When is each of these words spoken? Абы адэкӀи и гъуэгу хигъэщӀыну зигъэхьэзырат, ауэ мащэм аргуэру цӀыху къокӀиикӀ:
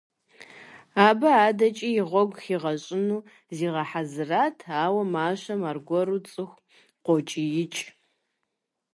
Абы 1.07 1.29
адэкӀи 1.45 1.89
и 1.99 2.01
гъуэгу 2.09 2.39
хигъэщӀыну 2.43 3.25
зигъэхьэзырат, 3.55 4.57
ауэ 4.83 5.01
мащэм 5.13 5.61
аргуэру 5.69 6.19
цӀыху 6.31 6.61
къокӀиикӀ: 7.05 7.81